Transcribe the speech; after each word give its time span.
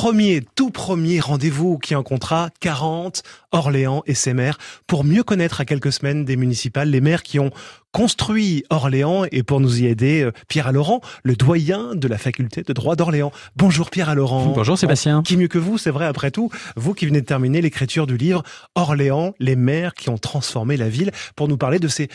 premier, 0.00 0.42
tout 0.54 0.70
premier 0.70 1.18
rendez-vous 1.18 1.76
qui 1.76 1.96
en 1.96 2.04
comptera 2.04 2.50
40, 2.60 3.24
Orléans 3.50 4.04
et 4.06 4.14
ses 4.14 4.32
maires, 4.32 4.56
pour 4.86 5.02
mieux 5.02 5.24
connaître 5.24 5.60
à 5.60 5.64
quelques 5.64 5.90
semaines 5.90 6.24
des 6.24 6.36
municipales 6.36 6.88
les 6.88 7.00
maires 7.00 7.24
qui 7.24 7.40
ont 7.40 7.50
construit 7.90 8.62
Orléans 8.70 9.24
et 9.32 9.42
pour 9.42 9.58
nous 9.58 9.80
y 9.82 9.86
aider, 9.86 10.22
euh, 10.22 10.30
Pierre 10.46 10.70
Laurent, 10.70 11.00
le 11.24 11.34
doyen 11.34 11.96
de 11.96 12.06
la 12.06 12.16
faculté 12.16 12.62
de 12.62 12.72
droit 12.72 12.94
d'Orléans. 12.94 13.32
Bonjour 13.56 13.90
Pierre 13.90 14.14
Laurent. 14.14 14.52
Bonjour 14.54 14.78
Sébastien. 14.78 15.24
Qui 15.24 15.36
mieux 15.36 15.48
que 15.48 15.58
vous, 15.58 15.78
c'est 15.78 15.90
vrai 15.90 16.06
après 16.06 16.30
tout, 16.30 16.48
vous 16.76 16.94
qui 16.94 17.06
venez 17.06 17.20
de 17.20 17.26
terminer 17.26 17.60
l'écriture 17.60 18.06
du 18.06 18.16
livre 18.16 18.44
Orléans, 18.76 19.34
les 19.40 19.56
maires 19.56 19.94
qui 19.94 20.10
ont 20.10 20.18
transformé 20.18 20.76
la 20.76 20.88
ville, 20.88 21.10
pour 21.34 21.48
nous 21.48 21.56
parler 21.56 21.80
de 21.80 21.88
ces 21.88 22.08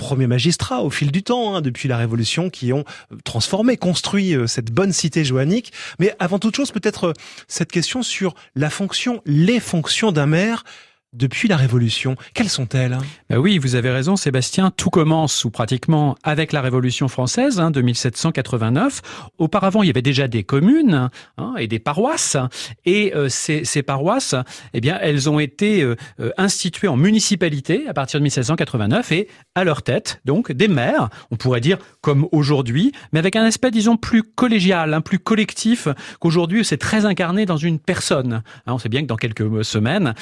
premiers 0.00 0.26
magistrats 0.26 0.80
au 0.82 0.88
fil 0.88 1.12
du 1.12 1.22
temps, 1.22 1.54
hein, 1.54 1.60
depuis 1.60 1.86
la 1.86 1.98
Révolution, 1.98 2.48
qui 2.48 2.72
ont 2.72 2.84
transformé, 3.22 3.76
construit 3.76 4.34
euh, 4.34 4.46
cette 4.46 4.72
bonne 4.72 4.92
cité 4.92 5.24
joannique. 5.26 5.72
Mais 5.98 6.16
avant 6.18 6.38
toute 6.38 6.56
chose, 6.56 6.70
peut-être 6.70 7.08
euh, 7.08 7.12
cette 7.48 7.70
question 7.70 8.02
sur 8.02 8.34
la 8.56 8.70
fonction, 8.70 9.20
les 9.26 9.60
fonctions 9.60 10.10
d'un 10.10 10.26
maire 10.26 10.64
depuis 11.12 11.48
la 11.48 11.56
Révolution. 11.56 12.16
Quelles 12.34 12.48
sont-elles? 12.48 12.96
Ben 13.28 13.38
Oui, 13.38 13.58
vous 13.58 13.74
avez 13.74 13.90
raison 13.90 14.16
Sébastien, 14.16 14.70
tout 14.70 14.90
commence 14.90 15.44
ou 15.44 15.50
pratiquement 15.50 16.16
avec 16.22 16.52
la 16.52 16.60
Révolution 16.60 17.08
française 17.08 17.58
hein, 17.58 17.70
de 17.70 17.82
1789. 17.82 19.02
Auparavant, 19.38 19.82
il 19.82 19.88
y 19.88 19.90
avait 19.90 20.02
déjà 20.02 20.28
des 20.28 20.44
communes 20.44 21.10
hein, 21.36 21.54
et 21.58 21.66
des 21.66 21.80
paroisses 21.80 22.36
et 22.84 23.12
euh, 23.14 23.28
ces, 23.28 23.82
paroisses, 23.82 24.34
eh 24.72 24.80
bien, 24.80 24.98
elles 25.00 25.28
ont 25.28 25.40
été 25.40 25.82
euh, 25.82 25.96
euh, 26.20 26.30
instituées 26.36 26.88
en 26.88 26.96
municipalité 26.96 27.88
à 27.88 27.94
partir 27.94 28.20
de 28.20 28.24
1789 28.24 29.12
et 29.12 29.28
à 29.54 29.64
leur 29.64 29.82
tête, 29.82 30.20
donc 30.24 30.52
des 30.52 30.68
maires, 30.68 31.08
on 31.30 31.36
pourrait 31.36 31.60
dire 31.60 31.78
comme 32.00 32.28
aujourd'hui, 32.30 32.92
mais 33.12 33.18
avec 33.18 33.36
un 33.36 33.44
aspect 33.44 33.70
disons 33.70 33.96
plus 33.96 34.22
collégial, 34.22 34.94
un 34.94 35.00
plus 35.00 35.18
collectif 35.18 35.88
qu'aujourd'hui 36.20 36.64
c'est 36.64 36.76
très 36.76 37.04
incarné 37.04 37.46
dans 37.46 37.56
une 37.56 37.78
personne. 37.78 38.42
Hein, 38.66 38.74
on 38.74 38.78
sait 38.78 38.88
bien 38.88 39.02
que 39.02 39.06
dans 39.06 39.16
quelques 39.16 39.64
semaines, 39.64 40.14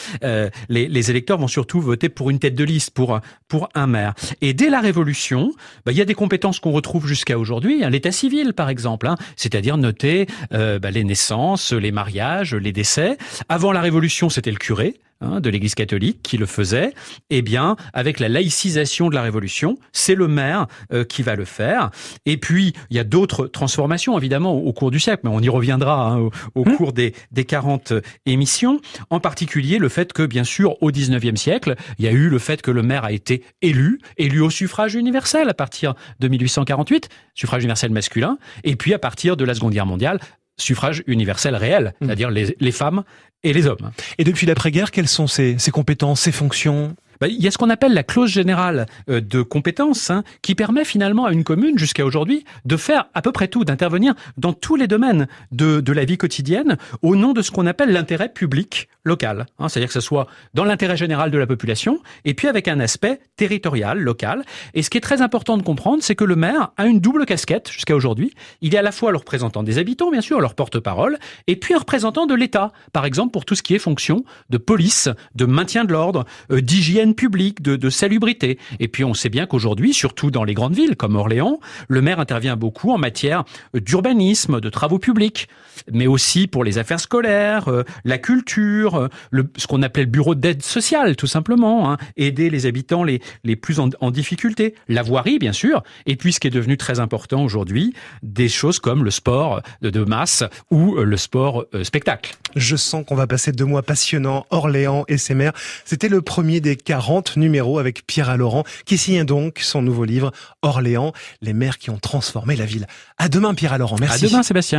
les 0.69 0.78
les, 0.87 1.11
électeurs 1.11 1.39
vont 1.39 1.49
surtout 1.49 1.81
voter 1.81 2.09
pour 2.09 2.31
une 2.31 2.39
tête 2.39 2.55
de 2.55 2.65
liste, 2.65 2.91
pour, 2.91 3.21
pour 3.49 3.69
un 3.75 3.87
maire. 3.87 4.15
Et 4.41 4.53
dès 4.53 4.71
la 4.71 4.81
Révolution, 4.81 5.53
bah, 5.85 5.93
il 5.93 5.99
y 5.99 6.03
a 6.03 6.05
des 6.05 6.15
compétences 6.15 6.61
qu'on 6.61 6.73
retrouve 6.73 7.07
jusqu'à 7.07 7.39
aujourd'hui, 7.39 7.83
hein, 7.83 7.91
l'état 7.91 8.13
civil 8.13 8.53
par 8.53 8.69
exemple, 8.69 9.07
hein, 9.09 9.17
c'est-à-dire 9.37 9.77
noter 9.77 10.27
euh, 10.53 10.79
bah, 10.79 10.91
les 10.91 11.05
naissances, 11.05 11.73
les 11.73 11.93
mariages, 11.93 12.55
les 12.55 12.73
décès. 12.73 13.17
Avant 13.49 13.73
la 13.73 13.81
Révolution, 13.81 14.29
c'était 14.29 14.51
le 14.51 14.59
curé. 14.59 14.95
Hein, 15.21 15.41
de 15.41 15.51
l'Église 15.51 15.75
catholique 15.75 16.23
qui 16.23 16.37
le 16.37 16.47
faisait, 16.47 16.95
eh 17.29 17.43
bien, 17.43 17.75
avec 17.93 18.21
la 18.21 18.29
laïcisation 18.29 19.09
de 19.09 19.17
la 19.17 19.23
Révolution, 19.23 19.77
c'est 19.93 20.15
le 20.15 20.29
maire 20.29 20.69
euh, 20.93 21.03
qui 21.03 21.25
va 21.25 21.35
le 21.35 21.45
faire. 21.45 21.91
Et 22.25 22.37
puis, 22.37 22.73
il 22.91 22.97
y 22.97 23.01
a 23.01 23.05
d'autres 23.05 23.49
transformations, 23.49 24.17
évidemment, 24.17 24.55
au, 24.55 24.73
cours 24.73 24.93
du 24.93 25.01
siècle, 25.01 25.23
mais 25.25 25.31
on 25.31 25.41
y 25.41 25.49
reviendra 25.49 26.13
hein, 26.13 26.29
au, 26.55 26.65
mmh. 26.65 26.77
cours 26.77 26.93
des, 26.93 27.15
des 27.33 27.45
40 27.45 27.95
émissions. 28.27 28.81
En 29.11 29.19
particulier, 29.19 29.79
le 29.79 29.89
fait 29.89 30.13
que, 30.13 30.23
bien 30.23 30.45
sûr, 30.45 30.81
au 30.85 30.93
19e 30.93 31.35
siècle, 31.35 31.75
il 31.99 32.05
y 32.05 32.09
a 32.09 32.13
eu 32.13 32.29
le 32.29 32.39
fait 32.39 32.63
que 32.63 32.71
le 32.71 32.85
maire 32.85 33.05
a 33.05 33.11
été 33.11 33.43
élu, 33.61 33.99
élu 34.19 34.41
au 34.41 34.51
suffrage 34.51 34.95
universel 34.95 35.49
à 35.49 35.55
partir 35.55 35.95
de 36.21 36.29
1848, 36.29 37.09
suffrage 37.35 37.65
universel 37.65 37.91
masculin, 37.91 38.39
et 38.63 38.77
puis 38.77 38.95
à 38.95 39.01
partir 39.01 39.37
de 39.37 39.45
la 39.45 39.55
Seconde 39.55 39.73
Guerre 39.73 39.87
mondiale, 39.87 40.21
suffrage 40.59 41.03
universel 41.07 41.57
réel, 41.57 41.95
mmh. 42.01 42.07
c'est-à-dire 42.07 42.31
les, 42.31 42.57
les, 42.59 42.73
femmes 42.73 43.05
et 43.43 43.53
les 43.53 43.67
hommes. 43.67 43.91
Et 44.19 44.25
depuis 44.25 44.47
l'après-guerre, 44.47 44.91
quelles 44.91 45.09
sont 45.09 45.27
ses, 45.27 45.57
compétences, 45.73 46.21
ses 46.21 46.33
fonctions? 46.33 46.95
Bah, 47.21 47.27
il 47.27 47.43
y 47.43 47.49
a 47.49 47.51
ce 47.51 47.59
qu'on 47.59 47.71
appelle 47.71 47.95
la 47.95 48.05
clause 48.05 48.31
générale 48.31 48.87
euh, 49.09 49.21
de 49.21 49.43
compétences 49.43 50.11
hein, 50.11 50.23
qui 50.43 50.55
permet 50.55 50.85
finalement 50.85 51.25
à 51.25 51.33
une 51.33 51.43
commune 51.43 51.77
jusqu'à 51.79 52.05
aujourd'hui 52.05 52.45
de 52.65 52.77
faire 52.77 53.07
à 53.15 53.23
peu 53.23 53.33
près 53.33 53.49
tout, 53.49 53.65
d'intervenir 53.65 54.15
dans 54.37 54.53
tous 54.53 54.77
les 54.77 54.87
domaines 54.87 55.27
de, 55.51 55.81
de 55.81 55.93
la 55.93 56.05
vie 56.05 56.17
quotidienne 56.17 56.79
au 57.03 57.17
nom 57.17 57.33
de 57.33 57.43
ce 57.43 57.51
qu'on 57.51 57.67
appelle 57.67 57.91
l'intérêt 57.91 58.33
public 58.33 58.89
local. 59.09 59.47
Hein, 59.59 59.69
C'est-à-dire 59.69 59.89
que 59.89 59.95
ce 59.95 60.01
soit 60.01 60.29
dans 60.55 60.65
l'intérêt 60.65 60.97
général 60.97 61.31
de 61.31 61.39
la 61.39 61.47
population 61.47 62.01
et 62.25 62.35
puis 62.35 62.47
avec 62.47 62.69
un 62.69 62.79
aspect 62.79 63.21
territorial, 63.37 63.99
local. 63.99 64.45
Et 64.75 64.83
ce 64.83 64.91
qui 64.91 64.99
est 64.99 65.03
très 65.03 65.23
important 65.23 65.57
de 65.57 65.63
comprendre, 65.63 66.03
c'est 66.03 66.15
que 66.15 66.25
le 66.25 66.37
maire 66.37 66.71
a 66.77 66.87
une 66.87 67.01
double 67.01 67.27
casquette 67.27 67.71
jusqu'à 67.71 67.97
aujourd'hui. 67.97 68.33
Il 68.61 68.75
est 68.75 68.79
à 68.79 68.83
la 68.83 68.93
fois 68.93 69.11
le 69.11 69.19
représentant 69.19 69.63
des 69.63 69.79
habitants, 69.79 70.11
bien 70.11 70.21
sûr, 70.21 70.41
leur 70.41 70.55
porte-parole, 70.55 71.19
et 71.47 71.57
puis 71.57 71.75
un 71.75 71.79
représentant 71.79 72.27
de 72.27 72.35
l'État, 72.35 72.73
par 72.93 73.05
exemple 73.05 73.33
pour 73.33 73.45
tout 73.45 73.55
ce 73.55 73.63
qui 73.63 73.75
est 73.75 73.79
fonction 73.79 74.25
de 74.51 74.59
police, 74.59 75.09
de 75.35 75.45
maintien 75.47 75.85
de 75.85 75.93
l'ordre, 75.93 76.25
euh, 76.51 76.61
d'hygiène 76.61 77.15
publique, 77.15 77.63
de, 77.63 77.89
salubrité. 77.91 78.59
Et 78.81 78.89
puis 78.89 79.03
on 79.03 79.15
sait 79.15 79.31
bien 79.31 79.47
qu'aujourd'hui, 79.47 79.95
surtout 79.95 80.31
dans 80.31 80.45
les 80.45 80.53
grandes 80.53 80.75
villes 80.75 80.95
comme 80.95 81.17
Orléans, 81.17 81.59
le 81.89 82.03
maire 82.03 82.21
intervient 82.21 82.57
beaucoup 82.57 82.93
en 82.93 82.99
matière 82.99 83.45
d'urbanisme, 83.73 84.61
de 84.61 84.69
travaux 84.69 84.99
publics, 84.99 85.49
mais 85.91 86.07
aussi 86.07 86.47
pour 86.47 86.65
les 86.65 86.77
affaires 86.77 87.01
scolaires, 87.01 87.69
euh, 87.69 87.85
la 88.05 88.19
culture, 88.19 88.97
euh, 88.99 89.09
le, 89.31 89.51
ce 89.57 89.67
qu'on 89.67 89.83
appelait 89.83 90.05
le 90.05 90.11
bureau 90.11 90.35
d'aide 90.35 90.63
sociale, 90.63 91.17
tout 91.17 91.27
simplement, 91.27 91.91
hein, 91.91 91.97
aider 92.17 92.51
les 92.51 92.67
habitants 92.67 93.05
les, 93.05 93.21
les 93.45 93.57
plus 93.57 93.81
en, 93.81 93.91
en, 94.01 94.11
difficulté, 94.11 94.75
la 94.89 95.03
voirie, 95.03 95.39
bien 95.39 95.53
sûr, 95.53 95.83
et 96.07 96.17
puis 96.17 96.33
ce 96.33 96.41
qui 96.41 96.49
est 96.49 96.53
devenu 96.53 96.77
très 96.77 97.01
important 97.01 97.43
aujourd'hui, 97.43 97.95
des 98.23 98.49
choses 98.49 98.79
comme 98.79 99.05
le 99.05 99.11
sport 99.11 99.63
de, 99.83 99.91
de 99.91 100.05
masse 100.05 100.45
ou 100.71 100.97
euh, 100.97 101.05
le 101.05 101.17
sport 101.17 101.65
euh, 101.75 101.85
spectacle. 101.85 102.37
Je 102.57 102.77
sens 102.77 103.05
qu'on 103.07 103.15
va 103.15 103.27
passer 103.27 103.53
deux 103.53 103.65
mois 103.65 103.83
passionnants, 103.83 104.47
Orléans 104.51 105.05
et 105.09 105.19
ses 105.19 105.35
maires. 105.35 105.53
C'était 105.85 106.09
le 106.09 106.23
premier 106.23 106.61
des 106.61 106.77
40 106.77 107.37
numéros 107.37 107.79
avec 107.79 108.07
Pierre 108.07 108.37
Laurent, 108.37 108.65
qui 108.87 108.99
signe 108.99 109.25
donc 109.25 109.59
son 109.61 109.83
nouveau 109.83 110.05
livre, 110.05 110.33
Orléans, 110.63 111.13
les 111.43 111.53
maires 111.53 111.79
qui 111.79 111.91
ont 111.91 111.99
transformé 111.99 112.57
la 112.57 112.65
ville. 112.65 112.87
À 113.19 113.29
demain, 113.29 113.55
Pierre 113.55 113.79
Laurent. 113.79 113.97
Merci. 114.01 114.27
À 114.27 114.29
demain, 114.29 114.43
Sébastien. 114.43 114.77